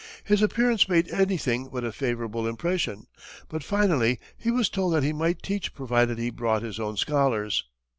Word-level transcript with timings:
His 0.23 0.41
appearance 0.41 0.89
made 0.89 1.11
anything 1.11 1.69
but 1.71 1.83
a 1.83 1.91
favorable 1.91 2.47
impression, 2.47 3.05
but 3.49 3.63
finally 3.63 4.19
he 4.35 4.49
was 4.49 4.67
told 4.67 4.95
that 4.95 5.03
he 5.03 5.13
might 5.13 5.43
teach 5.43 5.75
provided 5.75 6.17
he 6.17 6.31
brought 6.31 6.63
his 6.63 6.79
own 6.79 6.97
scholars. 6.97 7.65